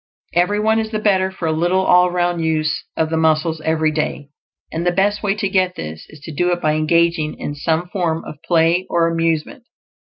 Every 0.33 0.59
one 0.59 0.79
is 0.79 0.89
the 0.89 0.97
better 0.97 1.29
for 1.29 1.47
a 1.47 1.51
little 1.51 1.85
all 1.85 2.09
round 2.09 2.43
use 2.43 2.85
of 2.97 3.11
the 3.11 3.17
muscles 3.17 3.61
every 3.61 3.91
day; 3.91 4.29
and 4.71 4.83
the 4.83 4.91
best 4.91 5.21
way 5.21 5.35
to 5.35 5.47
get 5.47 5.75
this 5.75 6.07
is 6.09 6.19
to 6.21 6.31
do 6.33 6.51
it 6.51 6.59
by 6.59 6.73
engaging 6.73 7.37
in 7.37 7.53
some 7.53 7.87
form 7.89 8.25
of 8.25 8.41
play 8.41 8.87
or 8.89 9.07
amusement. 9.07 9.65